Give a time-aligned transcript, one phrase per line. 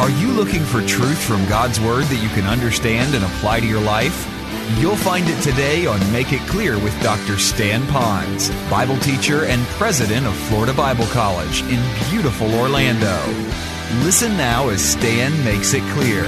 [0.00, 3.66] Are you looking for truth from God's Word that you can understand and apply to
[3.66, 4.26] your life?
[4.78, 7.36] You'll find it today on Make It Clear with Dr.
[7.38, 11.78] Stan Ponz, Bible teacher and president of Florida Bible College in
[12.08, 13.14] beautiful Orlando.
[14.02, 16.24] Listen now as Stan makes it clear.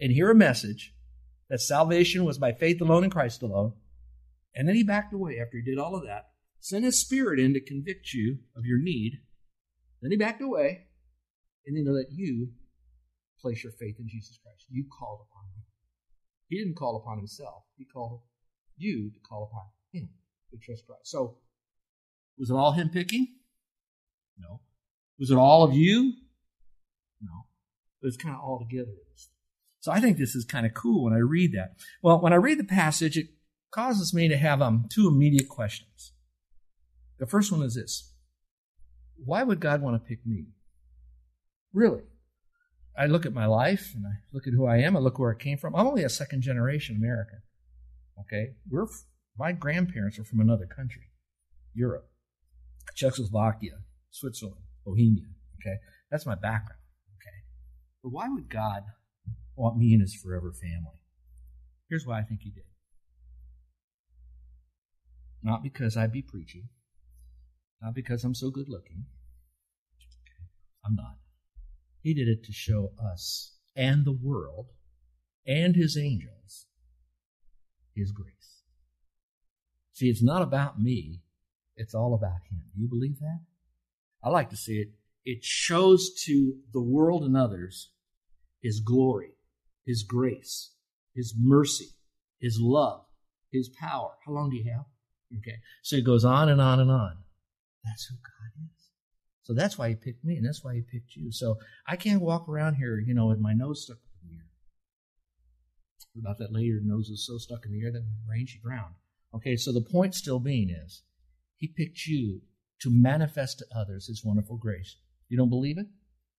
[0.00, 0.94] And hear a message
[1.48, 3.72] that salvation was by faith alone in Christ alone.
[4.54, 6.29] And then he backed away after he did all of that,
[6.60, 9.20] sent his spirit in to convict you of your need.
[10.00, 10.86] Then he backed away,
[11.66, 12.48] and then let you
[13.40, 14.66] place your faith in Jesus Christ.
[14.70, 15.64] You called upon him.
[16.48, 18.20] He didn't call upon himself, he called
[18.76, 20.10] you to call upon him
[20.50, 21.02] to trust Christ.
[21.04, 21.38] So,
[22.38, 23.28] was it all him picking?
[24.38, 24.60] No.
[25.18, 26.14] Was it all of you?
[27.20, 27.46] No.
[28.00, 28.92] But it's kind of all together.
[29.80, 31.76] So I think this is kind of cool when I read that.
[32.02, 33.28] Well, when I read the passage, it
[33.70, 36.12] causes me to have um, two immediate questions.
[37.20, 38.12] The first one is this
[39.22, 40.46] Why would God want to pick me?
[41.72, 42.02] Really?
[42.98, 45.30] I look at my life and I look at who I am, I look where
[45.30, 45.76] I came from.
[45.76, 47.42] I'm only a second generation American.
[48.20, 48.54] Okay?
[48.68, 48.86] We're
[49.38, 51.12] my grandparents are from another country.
[51.72, 52.10] Europe,
[52.94, 53.78] Czechoslovakia,
[54.10, 55.28] Switzerland, Bohemia.
[55.60, 55.76] Okay?
[56.10, 56.80] That's my background.
[57.16, 57.36] Okay.
[58.02, 58.82] But why would God
[59.54, 60.98] want me in his forever family?
[61.88, 62.64] Here's why I think he did.
[65.42, 66.68] Not because I'd be preaching,
[67.80, 69.04] not because I'm so good looking.
[70.84, 71.16] I'm not.
[72.02, 74.66] He did it to show us and the world
[75.46, 76.66] and his angels
[77.94, 78.62] his grace.
[79.92, 81.20] See, it's not about me,
[81.76, 82.62] it's all about him.
[82.74, 83.40] Do you believe that?
[84.24, 84.88] I like to see it.
[85.24, 87.90] It shows to the world and others
[88.62, 89.32] his glory,
[89.86, 90.72] his grace,
[91.14, 91.90] his mercy,
[92.40, 93.04] his love,
[93.52, 94.12] his power.
[94.24, 94.84] How long do you have?
[95.38, 95.58] Okay.
[95.82, 97.18] So it goes on and on and on.
[97.84, 98.90] That's who God is.
[99.42, 101.32] So that's why he picked me, and that's why he picked you.
[101.32, 104.46] So I can't walk around here, you know, with my nose stuck in the air.
[106.20, 108.48] About that lady, her nose is so stuck in the air that when it rained,
[108.48, 108.94] she drowned.
[109.34, 111.02] Okay, so the point still being is,
[111.56, 112.42] he picked you
[112.80, 114.96] to manifest to others his wonderful grace.
[115.28, 115.86] You don't believe it?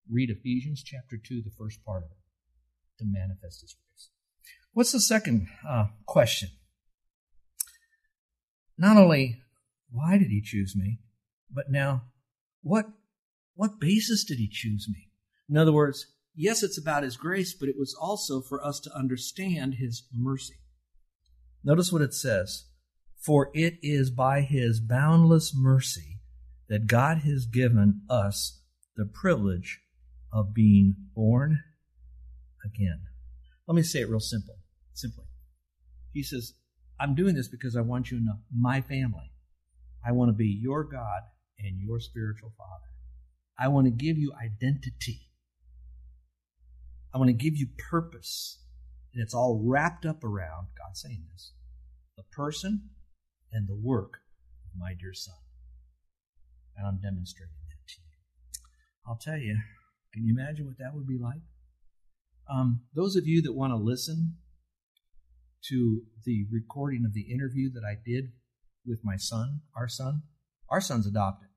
[0.10, 2.18] Read Ephesians chapter 2, the first part of it,
[3.00, 4.10] to manifest his grace.
[4.74, 6.50] What's the second uh, question?
[8.78, 9.42] Not only
[9.92, 11.00] why did he choose me,
[11.54, 12.04] but now
[12.62, 12.86] what
[13.56, 15.10] what basis did he choose me?
[15.50, 18.96] In other words, yes, it's about his grace, but it was also for us to
[18.96, 20.56] understand his mercy.
[21.64, 22.66] Notice what it says.
[23.20, 26.22] For it is by his boundless mercy
[26.70, 28.62] that God has given us
[28.96, 29.82] the privilege
[30.34, 31.60] of being born
[32.66, 33.02] again.
[33.68, 34.56] Let me say it real simple,
[34.94, 35.26] simply.
[36.14, 36.54] He says,
[37.00, 39.32] I'm doing this because I want you to know my family.
[40.06, 41.22] I want to be your God
[41.64, 42.92] and your spiritual father.
[43.60, 45.30] I want to give you identity.
[47.14, 48.60] I want to give you purpose.
[49.14, 51.52] And it's all wrapped up around, God saying this,
[52.16, 52.90] the person
[53.52, 54.20] and the work
[54.66, 55.36] of my dear son.
[56.78, 58.62] And I'm demonstrating that to you.
[59.06, 59.58] I'll tell you,
[60.14, 61.42] can you imagine what that would be like?
[62.50, 64.38] Um, those of you that want to listen
[65.70, 68.32] to the recording of the interview that I did
[68.86, 70.24] with my son, our son,
[70.70, 71.50] our son's adopted.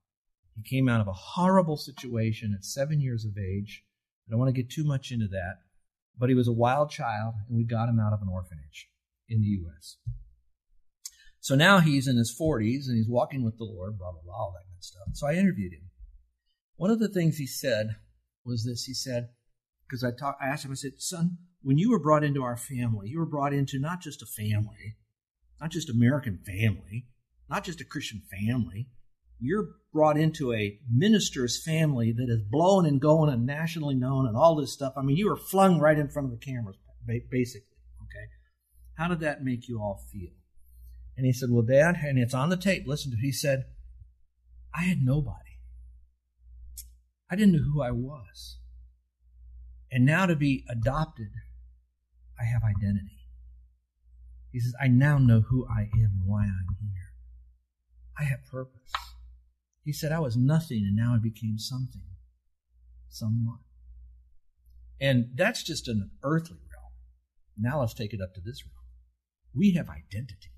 [0.56, 3.84] He came out of a horrible situation at seven years of age.
[4.26, 5.58] I don't want to get too much into that,
[6.18, 8.88] but he was a wild child, and we got him out of an orphanage
[9.28, 9.96] in the U.S.
[11.40, 14.34] So now he's in his 40s and he's walking with the Lord, blah, blah, blah,
[14.34, 15.08] all that good stuff.
[15.12, 15.90] So I interviewed him.
[16.76, 17.96] One of the things he said
[18.46, 19.28] was this he said,
[19.86, 23.08] because I, I asked him, I said, son, when you were brought into our family,
[23.08, 24.96] you were brought into not just a family,
[25.60, 27.06] not just American family,
[27.50, 28.88] not just a Christian family,
[29.40, 34.36] you're brought into a minister's family that is blown and going and nationally known and
[34.36, 34.92] all this stuff.
[34.96, 37.78] I mean, you were flung right in front of the cameras, basically.
[38.02, 38.26] Okay.
[38.94, 40.32] How did that make you all feel?
[41.16, 42.84] And he said, Well, Dad, and it's on the tape.
[42.86, 43.20] Listen to it.
[43.20, 43.66] He said,
[44.74, 45.38] I had nobody.
[47.30, 48.58] I didn't know who I was.
[49.90, 51.30] And now to be adopted,
[52.40, 53.28] I have identity.
[54.50, 57.12] He says, I now know who I am and why I'm here.
[58.18, 58.92] I have purpose.
[59.84, 62.02] He said, I was nothing and now I became something,
[63.08, 63.58] someone.
[65.00, 66.92] And that's just an earthly realm.
[67.58, 68.74] Now let's take it up to this realm.
[69.54, 70.50] We have identity.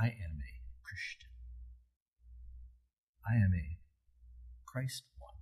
[0.00, 1.30] I am a Christian.
[3.28, 3.78] I am a
[4.66, 5.34] Christ one.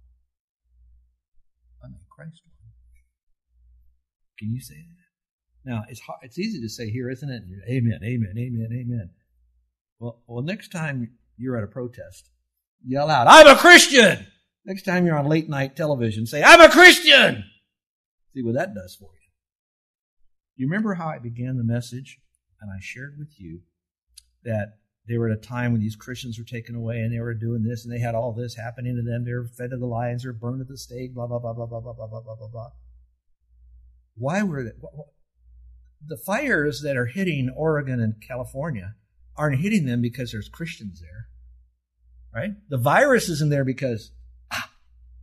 [1.85, 2.73] I'm a Christ one.
[4.39, 5.71] Can you say that?
[5.71, 7.43] Now, it's hard, it's easy to say here, isn't it?
[7.69, 9.11] Amen, amen, amen, amen.
[9.99, 12.31] Well, well, next time you're at a protest,
[12.85, 14.27] yell out, I'm a Christian!
[14.65, 17.45] Next time you're on late night television, say, I'm a Christian!
[18.35, 19.31] See what that does for you.
[20.57, 22.19] You remember how I began the message?
[22.61, 23.61] And I shared with you
[24.45, 27.33] that they were at a time when these Christians were taken away and they were
[27.35, 29.25] doing this and they had all this happening to them.
[29.25, 31.55] They were fed to the lions, they were burned at the stake, blah, blah, blah,
[31.55, 32.71] blah, blah, blah, blah, blah, blah, blah, blah.
[34.17, 34.73] Why were they?
[36.05, 38.97] The fires that are hitting Oregon and California
[39.37, 41.28] aren't hitting them because there's Christians there,
[42.35, 42.51] right?
[42.69, 44.13] The virus isn't there because
[44.53, 44.71] ah,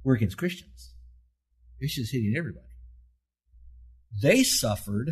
[0.04, 0.94] we're against Christians.
[1.80, 2.66] It's just hitting everybody.
[4.22, 5.12] They suffered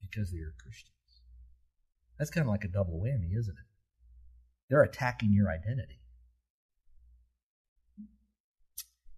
[0.00, 0.92] because they are Christians.
[2.18, 3.66] That's kind of like a double whammy, isn't it?
[4.68, 6.00] They're attacking your identity.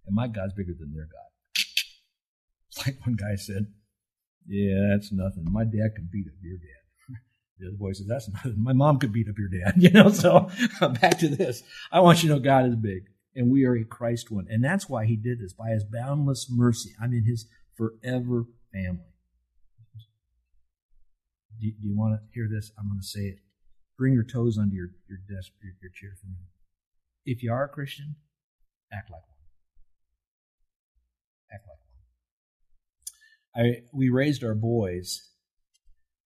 [0.06, 1.28] And my God's bigger than their God.
[2.70, 3.66] It's like one guy said,
[4.46, 5.44] Yeah, that's nothing.
[5.50, 6.87] My dad can beat up your dad.
[7.58, 8.62] The other boy says, That's nothing.
[8.62, 9.74] My mom could beat up your dad.
[9.82, 10.50] You know, so
[11.00, 11.62] back to this.
[11.90, 13.04] I want you to know God is big
[13.38, 14.46] and we are a Christ one.
[14.50, 16.90] And that's why he did this by his boundless mercy.
[17.00, 17.46] I'm in his
[17.76, 19.04] forever family.
[21.60, 22.72] Do, do you want to hear this?
[22.78, 23.38] I'm going to say it.
[23.96, 26.46] Bring your toes under your, your desk, your, your chair for me.
[27.24, 28.16] If you are a Christian,
[28.92, 29.38] act like one.
[31.52, 31.78] Act like
[33.64, 33.66] one.
[33.66, 35.27] I, we raised our boys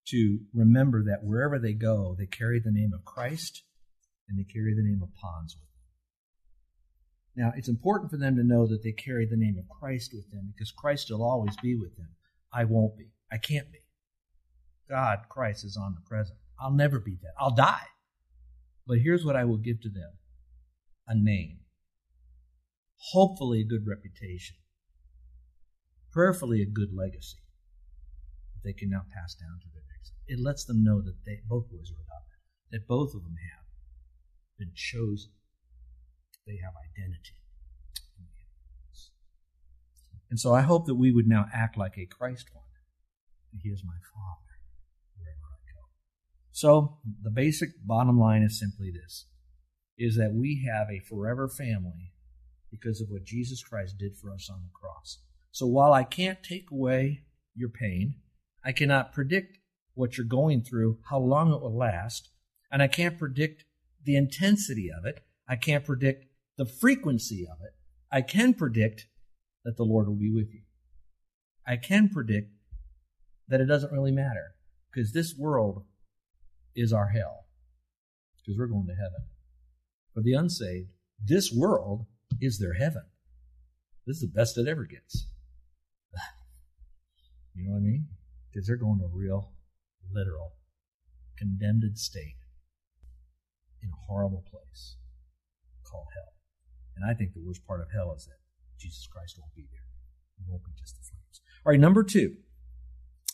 [0.07, 3.63] to remember that wherever they go, they carry the name of Christ
[4.29, 5.69] and they carry the name of Ponz with
[7.37, 7.45] them.
[7.45, 10.31] Now, it's important for them to know that they carry the name of Christ with
[10.31, 12.11] them because Christ will always be with them.
[12.53, 13.13] I won't be.
[13.31, 13.79] I can't be.
[14.91, 16.39] God, Christ, is omnipresent.
[16.61, 17.33] I'll never be dead.
[17.39, 17.87] I'll die.
[18.87, 20.11] But here's what I will give to them
[21.07, 21.61] a name,
[23.13, 24.57] hopefully, a good reputation,
[26.13, 27.39] prayerfully, a good legacy
[28.53, 29.83] that they can now pass down to their.
[30.27, 32.39] It lets them know that they, both boys are adopted,
[32.71, 33.67] that both of them have
[34.59, 35.33] been chosen,
[36.47, 37.37] they have identity.
[40.33, 42.65] And so I hope that we would now act like a Christ one.
[43.63, 44.57] He is my Father.
[45.15, 45.89] Wherever I go.
[46.53, 49.27] So the basic bottom line is simply this
[49.99, 52.15] is that we have a forever family
[52.71, 55.19] because of what Jesus Christ did for us on the cross.
[55.51, 57.25] So while I can't take away
[57.55, 58.15] your pain,
[58.65, 59.59] I cannot predict
[59.95, 62.31] what you're going through, how long it will last,
[62.71, 63.65] and I can't predict
[64.05, 65.21] the intensity of it.
[65.49, 67.75] I can't predict the frequency of it.
[68.11, 69.07] I can predict
[69.65, 70.63] that the Lord will be with you.
[71.67, 72.51] I can predict
[73.49, 74.55] that it doesn't really matter
[74.93, 75.85] because this world
[76.75, 77.47] is our hell
[78.37, 79.27] because we're going to heaven.
[80.15, 80.89] For the unsaved,
[81.25, 82.07] this world
[82.41, 83.03] is their heaven.
[84.07, 85.27] This is the best it ever gets.
[87.55, 88.07] You know what I mean?
[88.51, 89.53] Because they're going to real,
[90.13, 90.55] literal,
[91.37, 92.37] condemned state
[93.83, 94.97] in a horrible place
[95.85, 96.33] called hell.
[96.97, 98.39] And I think the worst part of hell is that
[98.79, 99.87] Jesus Christ won't be there.
[100.39, 101.41] It won't be just the flames.
[101.65, 102.37] All right, number two.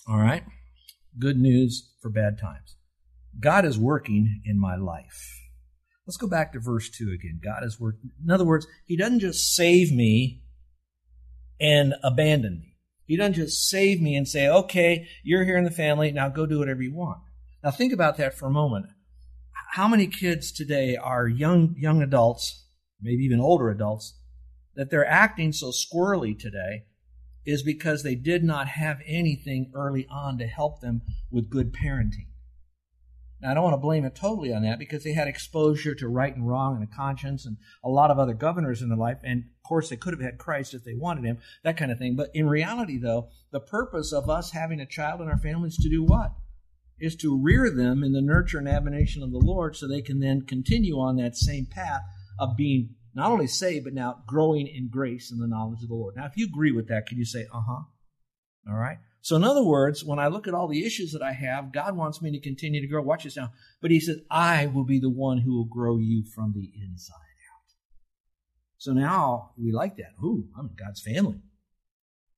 [0.08, 0.44] All right.
[1.18, 2.76] Good news for bad times.
[3.38, 5.38] God is working in my life.
[6.06, 7.40] Let's go back to verse 2 again.
[7.44, 8.10] God is working.
[8.24, 10.42] In other words, He doesn't just save me
[11.60, 12.77] and abandon me.
[13.08, 16.44] He doesn't just save me and say, okay, you're here in the family, now go
[16.44, 17.18] do whatever you want.
[17.64, 18.86] Now think about that for a moment.
[19.72, 22.66] How many kids today are young, young adults,
[23.00, 24.18] maybe even older adults,
[24.76, 26.84] that they're acting so squirrely today
[27.46, 32.27] is because they did not have anything early on to help them with good parenting.
[33.40, 36.08] Now, I don't want to blame it totally on that because they had exposure to
[36.08, 39.18] right and wrong and a conscience and a lot of other governors in their life.
[39.22, 41.98] And of course, they could have had Christ if they wanted him, that kind of
[41.98, 42.16] thing.
[42.16, 45.76] But in reality, though, the purpose of us having a child in our family is
[45.76, 46.32] to do what?
[46.98, 50.18] Is to rear them in the nurture and admonition of the Lord so they can
[50.18, 52.02] then continue on that same path
[52.40, 55.94] of being not only saved, but now growing in grace and the knowledge of the
[55.94, 56.16] Lord.
[56.16, 57.82] Now, if you agree with that, can you say, uh huh?
[58.68, 58.98] All right.
[59.20, 61.96] So, in other words, when I look at all the issues that I have, God
[61.96, 63.02] wants me to continue to grow.
[63.02, 63.52] Watch this now.
[63.80, 67.14] But He says, I will be the one who will grow you from the inside
[67.14, 67.74] out.
[68.78, 70.12] So now we like that.
[70.22, 71.40] Ooh, I'm in God's family.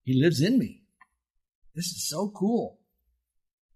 [0.03, 0.83] He lives in me.
[1.75, 2.79] This is so cool.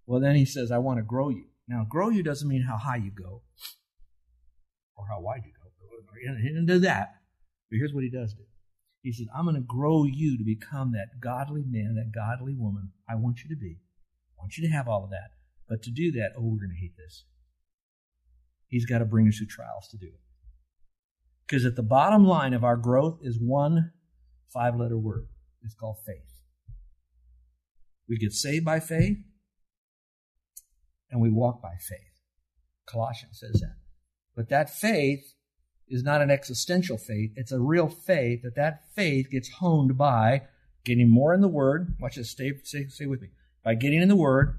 [0.06, 1.44] Well, then He says, I want to grow you.
[1.68, 3.42] Now, grow you doesn't mean how high you go
[4.96, 5.60] or how wide you go.
[6.40, 7.16] He didn't do that.
[7.70, 8.44] But here's what He does do
[9.04, 12.92] he said, I'm going to grow you to become that godly man, that godly woman
[13.08, 13.78] I want you to be.
[14.38, 15.30] I want you to have all of that.
[15.68, 17.24] But to do that, oh, we're going to hate this.
[18.68, 20.20] He's got to bring us through trials to do it.
[21.46, 23.92] Because at the bottom line of our growth is one
[24.52, 25.26] five letter word.
[25.62, 26.42] It's called faith.
[28.08, 29.18] We get saved by faith,
[31.10, 32.20] and we walk by faith.
[32.86, 33.76] Colossians says that.
[34.36, 35.34] But that faith
[35.88, 37.32] is not an existential faith.
[37.36, 40.42] It's a real faith that that faith gets honed by
[40.84, 41.96] getting more in the Word.
[42.00, 42.30] Watch this.
[42.30, 43.28] Stay, stay, stay with me.
[43.62, 44.58] By getting in the Word,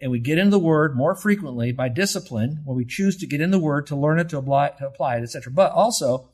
[0.00, 3.40] and we get in the Word more frequently by discipline, when we choose to get
[3.40, 5.52] in the Word, to learn it, to apply, to apply it, etc.
[5.52, 6.30] But also,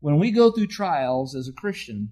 [0.00, 2.10] when we go through trials as a Christian,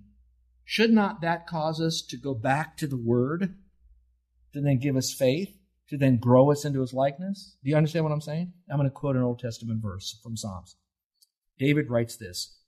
[0.65, 3.55] should not that cause us to go back to the Word
[4.53, 5.55] to then give us faith,
[5.89, 7.57] to then grow us into His likeness?
[7.63, 8.53] Do you understand what I'm saying?
[8.71, 10.77] I'm going to quote an Old Testament verse from Psalms.
[11.59, 12.59] David writes this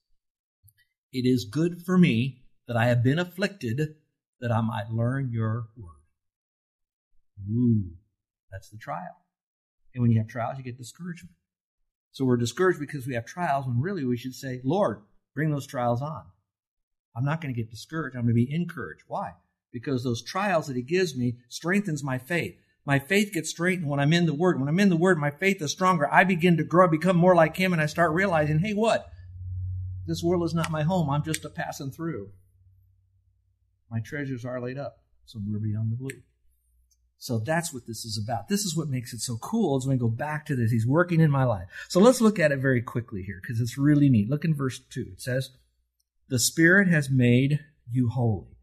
[1.13, 3.97] It is good for me that I have been afflicted,
[4.41, 5.91] that I might learn your word.
[7.51, 7.91] Ooh,
[8.51, 9.17] that's the trial.
[9.95, 11.35] And when you have trials, you get discouragement.
[12.13, 15.03] So we're discouraged because we have trials when really we should say, Lord,
[15.35, 16.25] bring those trials on.
[17.17, 18.17] I'm not going to get discouraged.
[18.17, 19.05] I'm going to be encouraged.
[19.07, 19.33] Why?
[19.73, 22.57] Because those trials that he gives me strengthens my faith.
[22.87, 24.61] My faith gets strengthened when I'm in the Word.
[24.61, 26.13] When I'm in the Word, my faith is stronger.
[26.13, 29.11] I begin to grow, become more like Him, and I start realizing, hey, what?
[30.07, 31.09] This world is not my home.
[31.09, 32.31] I'm just a passing through.
[33.95, 36.21] My treasures are laid up somewhere beyond the blue.
[37.17, 38.49] So that's what this is about.
[38.49, 40.73] This is what makes it so cool is when we go back to this.
[40.73, 41.69] He's working in my life.
[41.89, 44.29] So let's look at it very quickly here because it's really neat.
[44.29, 45.11] Look in verse 2.
[45.13, 45.51] It says,
[46.29, 48.57] The Spirit has made you holy.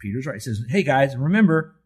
[0.00, 0.34] Peter's right.
[0.34, 1.76] He says, Hey guys, remember,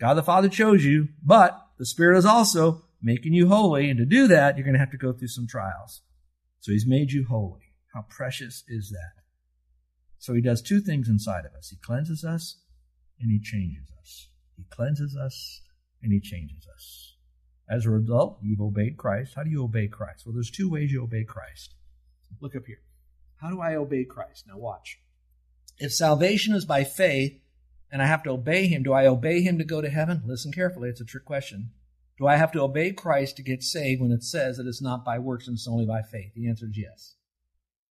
[0.00, 3.90] God the Father chose you, but the Spirit is also making you holy.
[3.90, 6.02] And to do that, you're going to have to go through some trials.
[6.58, 7.74] So He's made you holy.
[7.94, 9.25] How precious is that?
[10.18, 12.58] So He does two things inside of us He cleanses us
[13.20, 14.28] and He changes us.
[14.56, 15.62] He cleanses us
[16.02, 17.14] and He changes us.
[17.68, 19.34] As a result, you've obeyed Christ.
[19.34, 20.24] How do you obey Christ?
[20.24, 21.74] Well, there's two ways you obey Christ.
[22.40, 22.80] Look up here.
[23.36, 24.44] How do I obey Christ?
[24.46, 24.98] Now, watch.
[25.78, 27.40] If salvation is by faith,
[27.90, 28.82] and I have to obey him.
[28.82, 30.22] Do I obey him to go to heaven?
[30.26, 31.70] Listen carefully, it's a trick question.
[32.18, 35.04] Do I have to obey Christ to get saved when it says that it's not
[35.04, 36.32] by works and it's only by faith?
[36.34, 37.14] The answer is yes.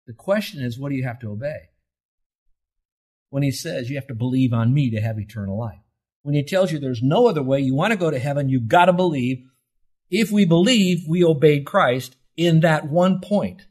[0.08, 1.70] The question is, what do you have to obey?
[3.34, 5.80] When he says you have to believe on me to have eternal life.
[6.22, 8.68] When he tells you there's no other way, you want to go to heaven, you've
[8.68, 9.44] got to believe.
[10.12, 13.63] If we believe, we obeyed Christ in that one point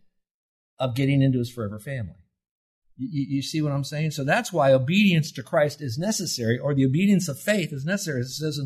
[0.81, 2.17] of getting into his forever family.
[2.97, 4.11] You, you, see what I'm saying?
[4.11, 8.23] So that's why obedience to Christ is necessary, or the obedience of faith is necessary,
[8.23, 8.65] as it says in,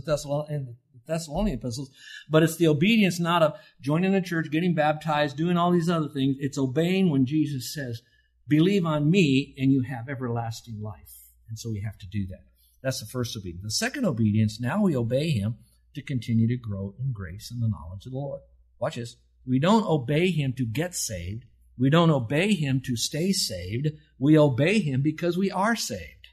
[0.49, 0.77] in the
[1.07, 1.91] Thessalonian epistles.
[2.31, 6.09] But it's the obedience not of joining the church, getting baptized, doing all these other
[6.09, 6.37] things.
[6.41, 8.01] It's obeying when Jesus says,
[8.49, 11.31] believe on me and you have everlasting life.
[11.49, 12.45] And so we have to do that.
[12.83, 13.63] That's the first obedience.
[13.63, 15.57] The second obedience, now we obey him
[15.95, 18.41] to continue to grow in grace and the knowledge of the Lord.
[18.79, 19.17] Watch this.
[19.47, 21.45] We don't obey him to get saved.
[21.79, 23.89] We don't obey him to stay saved.
[24.19, 26.29] We obey him because we are saved.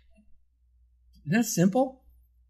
[1.26, 2.04] Isn't that simple?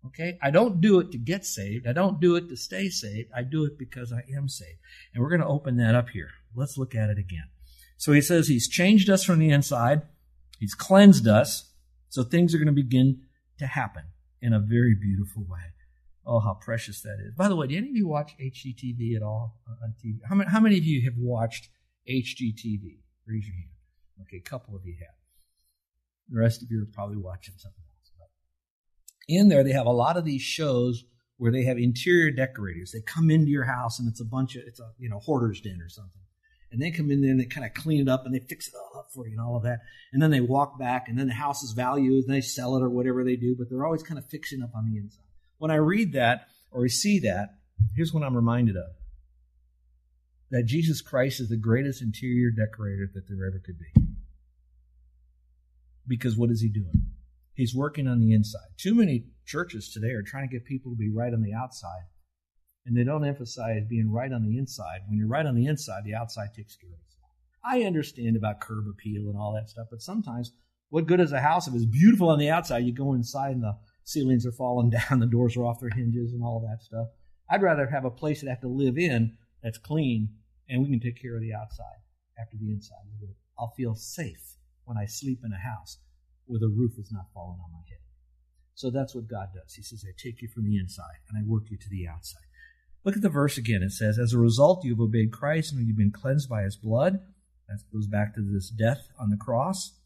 [0.07, 0.37] Okay?
[0.41, 1.87] I don't do it to get saved.
[1.87, 3.29] I don't do it to stay saved.
[3.35, 4.79] I do it because I am saved.
[5.13, 6.29] And we're going to open that up here.
[6.55, 7.47] Let's look at it again.
[8.03, 10.01] So he says he's changed us from the inside.
[10.59, 11.71] He's cleansed us.
[12.09, 13.21] So things are going to begin
[13.59, 14.03] to happen
[14.41, 15.71] in a very beautiful way.
[16.25, 17.33] Oh, how precious that is.
[17.33, 20.17] By the way, do any of you watch HGTV at all on TV?
[20.27, 21.69] How many, how many of you have watched
[22.09, 22.99] HGTV?
[23.25, 23.71] Raise your hand.
[24.23, 25.15] Okay, a couple of you have.
[26.27, 28.11] The rest of you are probably watching something else.
[28.19, 28.27] But
[29.29, 31.05] in there, they have a lot of these shows
[31.37, 32.91] where they have interior decorators.
[32.91, 35.61] They come into your house and it's a bunch of, it's a, you know, hoarder's
[35.61, 36.19] den or something.
[36.73, 38.67] And they come in there and they kind of clean it up and they fix
[38.67, 39.81] it all up for you and all of that.
[40.11, 42.81] And then they walk back and then the house is valued and they sell it
[42.81, 45.23] or whatever they do, but they're always kind of fixing up on the inside.
[45.59, 47.49] When I read that or I see that,
[47.95, 48.89] here's what I'm reminded of
[50.49, 54.01] that Jesus Christ is the greatest interior decorator that there ever could be.
[56.07, 57.07] Because what is he doing?
[57.55, 58.69] He's working on the inside.
[58.77, 62.03] Too many churches today are trying to get people to be right on the outside,
[62.85, 65.01] and they don't emphasize being right on the inside.
[65.07, 67.29] When you're right on the inside, the outside takes care of itself.
[67.63, 70.51] I understand about curb appeal and all that stuff, but sometimes
[70.89, 72.85] what good is a house if it's beautiful on the outside?
[72.85, 76.33] You go inside and the ceilings are falling down, the doors are off their hinges,
[76.33, 77.07] and all that stuff.
[77.49, 80.29] I'd rather have a place that I have to live in that's clean
[80.69, 82.03] and we can take care of the outside
[82.39, 82.97] after the inside.
[83.57, 85.99] I'll feel safe when I sleep in a house
[86.45, 87.99] where the roof is not falling on my head.
[88.75, 89.73] So that's what God does.
[89.73, 92.43] He says, I take you from the inside and I work you to the outside.
[93.03, 93.83] Look at the verse again.
[93.83, 96.75] It says, As a result, you have obeyed Christ and you've been cleansed by his
[96.75, 97.19] blood.
[97.67, 99.99] That goes back to this death on the cross,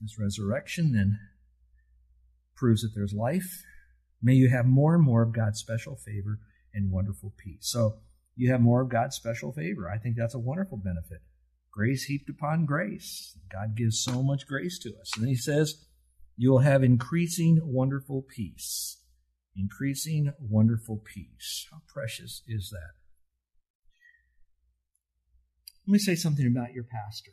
[0.00, 1.18] this resurrection, then
[2.54, 3.62] proves that there's life.
[4.22, 6.38] May you have more and more of God's special favor
[6.72, 7.60] and wonderful peace.
[7.62, 7.96] So
[8.36, 9.90] you have more of God's special favor.
[9.90, 11.22] I think that's a wonderful benefit.
[11.70, 13.36] Grace heaped upon grace.
[13.50, 15.10] God gives so much grace to us.
[15.14, 15.84] And then he says,
[16.36, 18.98] You will have increasing wonderful peace.
[19.56, 21.66] Increasing wonderful peace.
[21.70, 22.94] How precious is that?
[25.86, 27.32] Let me say something about your pastor.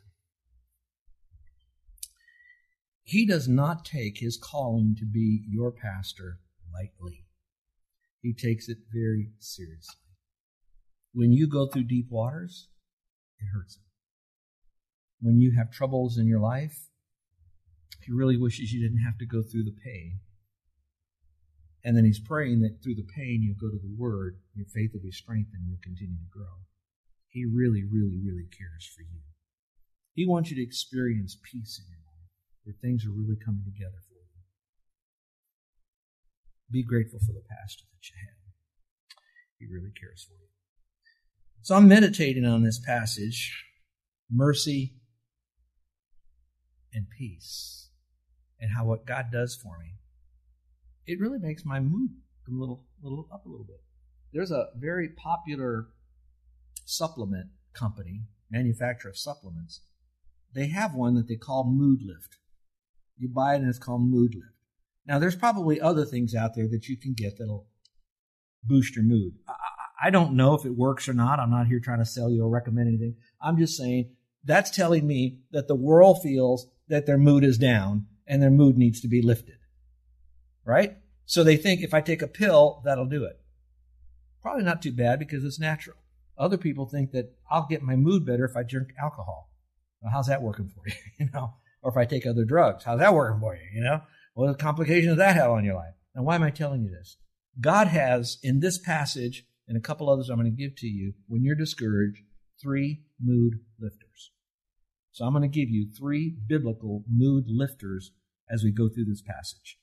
[3.02, 6.40] He does not take his calling to be your pastor
[6.72, 7.26] lightly.
[8.20, 9.96] He takes it very seriously.
[11.12, 12.68] When you go through deep waters,
[13.40, 13.82] it hurts him.
[15.20, 16.88] When you have troubles in your life,
[18.00, 20.20] he really wishes you didn't have to go through the pain.
[21.84, 24.90] And then he's praying that through the pain you'll go to the Word, your faith
[24.92, 26.62] will be strengthened, and you'll continue to grow.
[27.28, 29.20] He really, really, really cares for you.
[30.14, 32.30] He wants you to experience peace in your life,
[32.62, 34.30] where things are really coming together for you.
[36.70, 38.54] Be grateful for the pastor that you have.
[39.58, 40.48] He really cares for you.
[41.62, 43.66] So I'm meditating on this passage
[44.30, 44.94] mercy
[46.94, 47.88] and peace,
[48.60, 49.94] and how what God does for me.
[51.06, 52.10] It really makes my mood
[52.48, 53.80] a little, little up a little bit.
[54.32, 55.88] There's a very popular
[56.84, 59.80] supplement company, manufacturer of supplements.
[60.54, 62.36] They have one that they call Mood Lift.
[63.18, 64.46] You buy it and it's called Mood Lift.
[65.06, 67.66] Now, there's probably other things out there that you can get that'll
[68.62, 69.34] boost your mood.
[69.48, 69.54] I,
[70.04, 71.40] I don't know if it works or not.
[71.40, 73.16] I'm not here trying to sell you or recommend anything.
[73.40, 74.10] I'm just saying
[74.44, 78.76] that's telling me that the world feels that their mood is down and their mood
[78.76, 79.56] needs to be lifted.
[80.64, 80.96] Right?
[81.24, 83.40] So they think if I take a pill, that'll do it.
[84.42, 85.96] Probably not too bad because it's natural.
[86.36, 89.50] Other people think that I'll get my mood better if I drink alcohol.
[90.00, 90.94] Well, how's that working for you?
[91.20, 93.62] you know, or if I take other drugs, how's that working for you?
[93.74, 94.02] You know,
[94.34, 95.94] what the complications that have on your life?
[96.14, 97.16] Now, why am I telling you this?
[97.60, 101.14] God has in this passage and a couple others I'm going to give to you
[101.28, 102.22] when you're discouraged
[102.60, 104.32] three mood lifters.
[105.12, 108.12] So I'm going to give you three biblical mood lifters
[108.50, 109.78] as we go through this passage.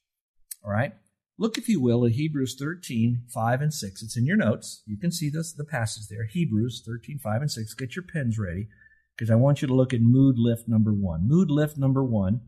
[0.63, 0.94] All right?
[1.38, 4.04] Look, if you will, at Hebrews 13, 5 and 6.
[4.04, 4.84] It's in your notes.
[4.86, 6.25] You can see this, the passage there.
[6.25, 7.74] Hebrews 13, 5 and 6.
[7.75, 8.68] Get your pens ready
[9.16, 11.27] because I want you to look at mood lift number one.
[11.27, 12.42] Mood lift number one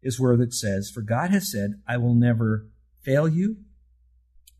[0.00, 2.68] is where it says, For God has said, I will never
[3.02, 3.56] fail you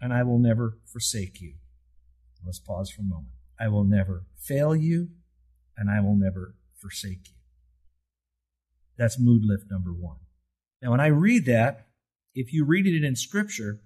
[0.00, 1.54] and I will never forsake you.
[2.44, 3.34] Let's pause for a moment.
[3.58, 5.10] I will never fail you
[5.76, 7.34] and I will never forsake you.
[8.96, 10.18] That's mood lift number one.
[10.82, 11.86] Now, when I read that,
[12.34, 13.80] if you read it in Scripture,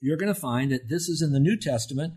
[0.00, 2.14] you're going to find that this is in the New Testament.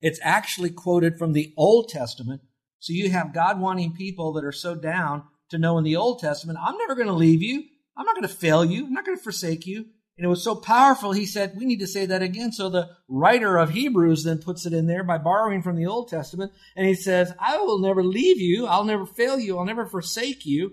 [0.00, 2.42] It's actually quoted from the Old Testament.
[2.78, 6.20] So you have God wanting people that are so down to know in the Old
[6.20, 7.64] Testament, I'm never going to leave you.
[7.96, 8.86] I'm not going to fail you.
[8.86, 9.84] I'm not going to forsake you.
[10.16, 12.52] And it was so powerful, he said, we need to say that again.
[12.52, 16.08] So the writer of Hebrews then puts it in there by borrowing from the Old
[16.08, 16.52] Testament.
[16.76, 18.66] And he says, I will never leave you.
[18.66, 19.58] I'll never fail you.
[19.58, 20.72] I'll never forsake you.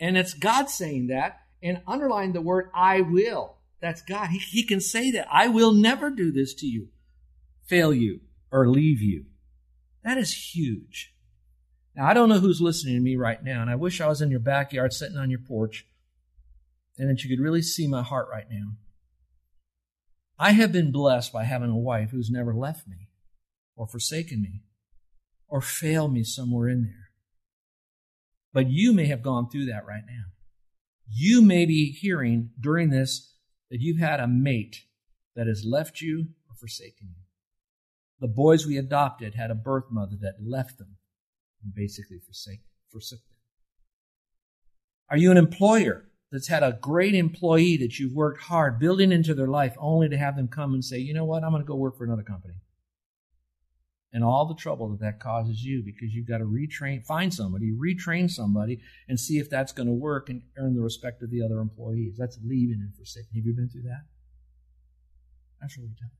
[0.00, 3.56] And it's God saying that and underline the word I will.
[3.80, 4.30] That's God.
[4.30, 5.28] He, he can say that.
[5.30, 6.88] I will never do this to you,
[7.66, 9.26] fail you, or leave you.
[10.04, 11.14] That is huge.
[11.94, 14.22] Now, I don't know who's listening to me right now, and I wish I was
[14.22, 15.86] in your backyard sitting on your porch
[16.96, 18.72] and that you could really see my heart right now.
[20.38, 23.08] I have been blessed by having a wife who's never left me
[23.76, 24.62] or forsaken me
[25.48, 27.10] or failed me somewhere in there.
[28.52, 30.26] But you may have gone through that right now.
[31.10, 33.34] You may be hearing during this
[33.70, 34.84] that you've had a mate
[35.34, 37.22] that has left you or forsaken you.
[38.20, 40.96] The boys we adopted had a birth mother that left them
[41.62, 43.36] and basically forsake, forsook them.
[45.10, 49.34] Are you an employer that's had a great employee that you've worked hard building into
[49.34, 51.66] their life only to have them come and say, you know what, I'm going to
[51.66, 52.54] go work for another company?
[54.12, 57.72] And all the trouble that that causes you because you've got to retrain, find somebody,
[57.72, 61.42] retrain somebody, and see if that's going to work and earn the respect of the
[61.42, 62.16] other employees.
[62.18, 63.30] That's leaving and forsaking.
[63.34, 64.04] Have you been through that?
[65.60, 66.10] That's really tough.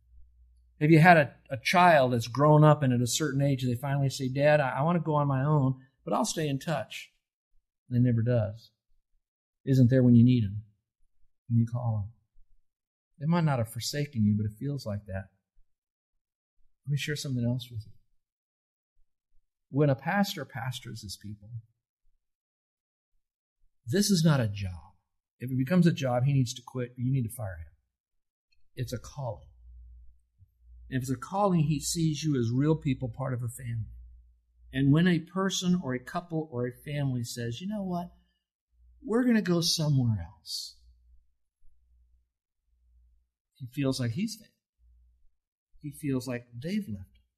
[0.80, 3.74] Have you had a, a child that's grown up and at a certain age they
[3.74, 6.58] finally say, Dad, I, I want to go on my own, but I'll stay in
[6.58, 7.10] touch?
[7.88, 8.70] And they never does.
[9.64, 10.62] Isn't there when you need them,
[11.48, 12.12] when you call them.
[13.18, 15.24] They might not have forsaken you, but it feels like that.
[16.88, 17.92] Let me share something else with you.
[19.68, 21.50] When a pastor pastors his people,
[23.86, 24.94] this is not a job.
[25.38, 27.72] If it becomes a job, he needs to quit, you need to fire him.
[28.74, 29.48] It's a calling.
[30.88, 33.92] if it's a calling, he sees you as real people, part of a family.
[34.72, 38.12] And when a person or a couple or a family says, you know what,
[39.04, 40.76] we're going to go somewhere else,
[43.56, 44.57] he feels like he's failing
[45.82, 47.28] he feels like they've left him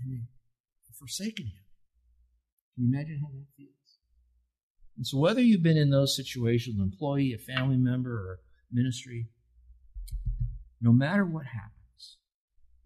[0.00, 1.64] and they've forsaken him.
[2.74, 3.72] Can you imagine how that feels?
[4.96, 8.40] And so, whether you've been in those situations, an employee, a family member, or
[8.72, 9.28] ministry,
[10.80, 12.18] no matter what happens,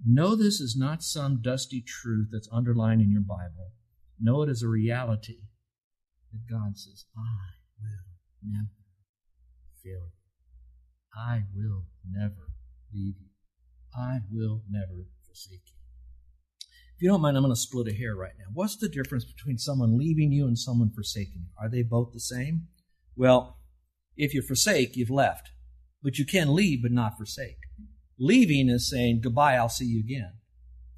[0.07, 3.73] know this is not some dusty truth that's underlined in your Bible.
[4.21, 5.41] Know it as a reality
[6.33, 8.69] that God says, I will never
[9.83, 10.23] fail you.
[11.15, 12.53] I will never
[12.93, 13.32] leave you.
[13.97, 15.77] I will never forsake you.
[16.97, 18.47] If you don't mind, I'm going to split a hair right now.
[18.53, 21.51] What's the difference between someone leaving you and someone forsaking you?
[21.59, 22.69] Are they both the same?
[23.17, 23.59] Well,
[24.17, 25.51] if you forsake, you've left.
[26.03, 27.59] But you can leave but not forsake.
[28.19, 30.33] Leaving is saying, goodbye, I'll see you again.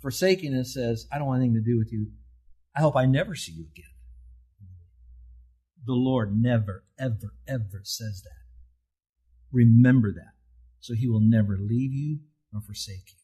[0.01, 2.09] Forsaking is says, I don't want anything to do with you.
[2.77, 3.85] I hope I never see you again.
[5.87, 8.45] The Lord never, ever, ever says that.
[9.53, 10.33] Remember that.
[10.81, 12.19] So he will never leave you
[12.55, 13.19] nor forsake you.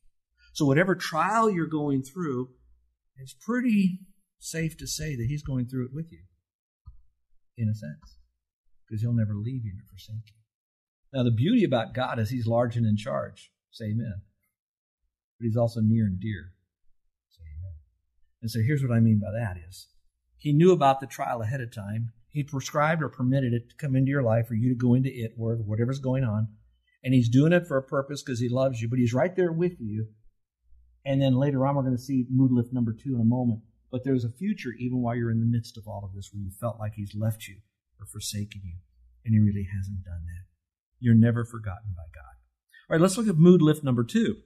[0.53, 2.51] So whatever trial you're going through,
[3.17, 4.01] it's pretty
[4.39, 6.25] safe to say that he's going through it with you.
[7.57, 8.19] In a sense.
[8.87, 10.35] Because he'll never leave you nor forsake you.
[11.15, 13.51] Now the beauty about God is he's large and in charge.
[13.71, 14.23] Say amen.
[15.39, 16.53] But he's also near and dear.
[17.31, 17.75] Say amen.
[18.43, 19.89] And so here's what I mean by that is
[20.37, 23.97] he knew about the trial ahead of time he prescribed or permitted it to come
[23.97, 26.49] into your life or you to go into it or whatever's going on.
[27.03, 29.53] And he's doing it for a purpose because he loves you, but he's right there
[29.53, 30.09] with you.
[31.05, 33.61] And then later on, we're going to see mood lift number two in a moment.
[33.91, 36.43] But there's a future even while you're in the midst of all of this where
[36.43, 37.57] you felt like he's left you
[37.99, 38.77] or forsaken you.
[39.25, 40.45] And he really hasn't done that.
[41.01, 42.35] You're never forgotten by God.
[42.89, 44.37] All right, let's look at mood lift number two.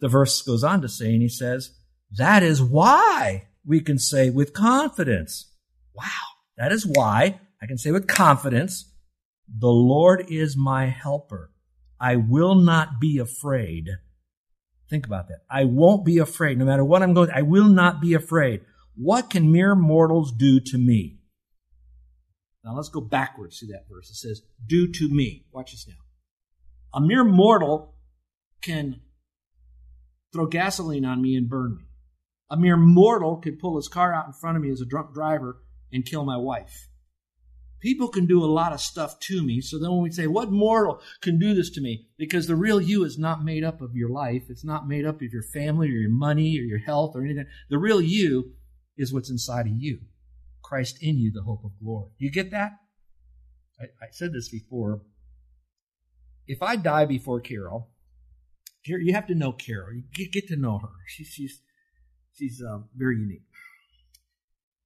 [0.00, 1.78] The verse goes on to say, and he says,
[2.10, 5.52] that is why we can say with confidence,
[5.94, 6.04] wow,
[6.58, 8.92] that is why I can say with confidence,
[9.48, 11.50] the Lord is my helper.
[12.00, 13.88] I will not be afraid.
[14.88, 15.40] Think about that.
[15.50, 16.58] I won't be afraid.
[16.58, 18.60] No matter what I'm going, I will not be afraid.
[18.94, 21.18] What can mere mortals do to me?
[22.64, 24.10] Now let's go backwards to that verse.
[24.10, 25.46] It says, do to me.
[25.52, 25.94] Watch this now.
[26.94, 27.94] A mere mortal
[28.62, 29.00] can
[30.32, 31.84] throw gasoline on me and burn me.
[32.50, 35.14] A mere mortal could pull his car out in front of me as a drunk
[35.14, 36.88] driver and kill my wife.
[37.80, 39.60] People can do a lot of stuff to me.
[39.60, 42.06] So then when we say, what mortal can do this to me?
[42.16, 44.44] Because the real you is not made up of your life.
[44.48, 47.46] It's not made up of your family or your money or your health or anything.
[47.68, 48.54] The real you
[48.96, 50.00] is what's inside of you.
[50.62, 52.10] Christ in you, the hope of glory.
[52.18, 52.72] You get that?
[53.80, 55.02] I, I said this before.
[56.46, 57.90] If I die before Carol,
[58.84, 59.94] you have to know Carol.
[59.94, 60.88] You get, to know her.
[61.08, 61.60] She, she's
[62.36, 63.42] she's um, very unique.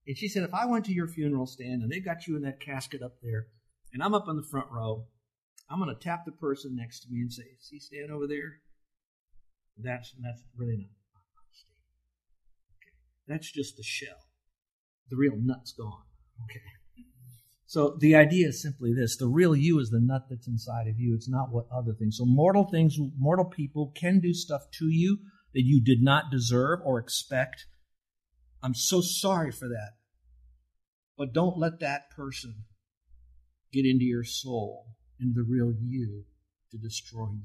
[0.07, 2.43] And she said, if I went to your funeral Stan and they got you in
[2.43, 3.47] that casket up there,
[3.93, 5.05] and I'm up in the front row,
[5.69, 8.61] I'm going to tap the person next to me and say, see, Stan over there?
[9.77, 10.89] That's, that's really not
[12.77, 12.93] okay.
[13.29, 14.27] That's just the shell.
[15.11, 16.05] The real nut's gone.
[16.45, 16.61] Okay.
[17.71, 20.99] So the idea is simply this the real you is the nut that's inside of
[20.99, 21.15] you.
[21.15, 22.17] It's not what other things.
[22.19, 25.19] So mortal things, mortal people can do stuff to you
[25.55, 27.67] that you did not deserve or expect.
[28.63, 29.93] I'm so sorry for that.
[31.17, 32.65] But don't let that person
[33.73, 34.87] get into your soul,
[35.21, 36.25] into the real you,
[36.71, 37.43] to destroy you.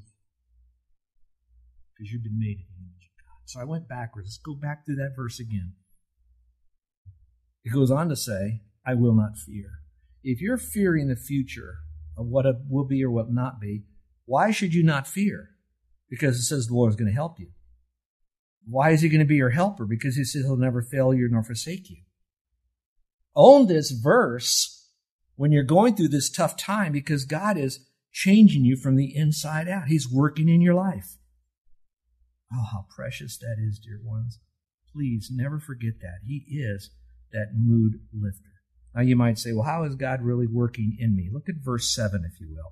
[1.93, 3.41] Because you've been made in the image of God.
[3.45, 4.28] So I went backwards.
[4.28, 5.73] Let's go back through that verse again.
[7.63, 9.80] It goes on to say, I will not fear.
[10.23, 11.75] If you're fearing the future
[12.17, 13.84] of what it will be or what not be,
[14.25, 15.49] why should you not fear?
[16.10, 17.47] Because it says the Lord is going to help you.
[18.67, 19.86] Why is he going to be your helper?
[19.86, 21.97] Because he says he'll never fail you nor forsake you
[23.36, 24.89] own this verse
[25.36, 29.67] when you're going through this tough time because God is changing you from the inside
[29.67, 29.88] out.
[29.88, 31.17] He's working in your life.
[32.54, 34.39] Oh, how precious that is, dear ones.
[34.93, 36.19] Please never forget that.
[36.25, 36.91] He is
[37.34, 38.51] that mood lifter.
[38.95, 41.30] Now you might say, well, how is God really working in me?
[41.32, 42.71] Look at verse 7, if you will,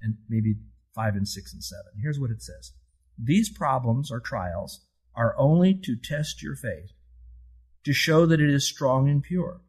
[0.00, 0.54] and maybe
[0.94, 1.82] 5 and 6 and 7.
[2.00, 2.72] Here's what it says
[3.22, 4.86] These problems or trials
[5.18, 6.92] are only to test your faith,
[7.84, 9.60] to show that it is strong and pure.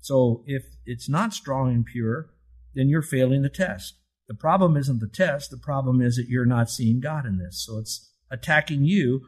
[0.00, 2.30] So if it's not strong and pure,
[2.74, 3.94] then you're failing the test.
[4.26, 5.50] The problem isn't the test.
[5.50, 7.64] The problem is that you're not seeing God in this.
[7.64, 9.20] So it's attacking you,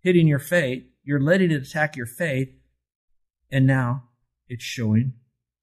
[0.00, 0.84] hitting your faith.
[1.02, 2.50] You're letting it attack your faith.
[3.50, 4.04] And now
[4.48, 5.14] it's showing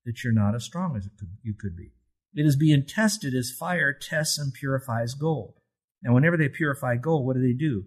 [0.05, 1.93] that you're not as strong as could, you could be.
[2.33, 5.55] It is being tested as fire tests and purifies gold.
[6.03, 7.85] Now, whenever they purify gold, what do they do?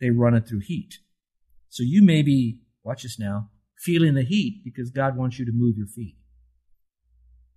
[0.00, 0.98] They run it through heat.
[1.68, 5.52] So you may be, watch this now, feeling the heat because God wants you to
[5.52, 6.16] move your feet.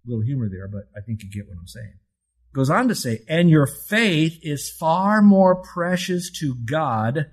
[0.06, 2.00] A little humor there, but I think you get what I'm saying.
[2.54, 7.28] Goes on to say, and your faith is far more precious to God.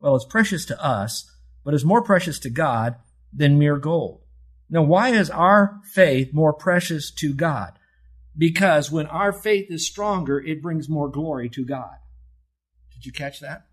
[0.00, 1.30] Well, it's precious to us,
[1.64, 2.96] but it's more precious to God
[3.32, 4.22] than mere gold.
[4.68, 7.72] Now, why is our faith more precious to God?
[8.36, 11.96] Because when our faith is stronger, it brings more glory to God.
[12.92, 13.66] Did you catch that?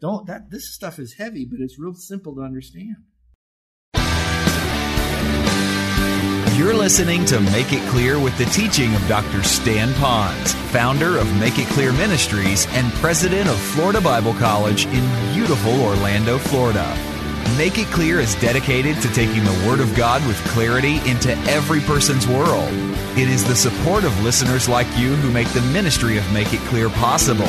[0.00, 2.96] Don't that this stuff is heavy, but it's real simple to understand.
[6.56, 9.42] You're listening to Make It Clear with the teaching of Dr.
[9.42, 15.32] Stan Ponz, founder of Make It Clear Ministries and president of Florida Bible College in
[15.32, 16.86] beautiful Orlando, Florida.
[17.56, 21.80] Make It Clear is dedicated to taking the Word of God with clarity into every
[21.80, 22.68] person's world.
[23.16, 26.60] It is the support of listeners like you who make the ministry of Make It
[26.60, 27.48] Clear possible.